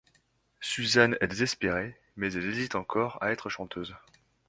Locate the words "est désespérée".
1.21-1.95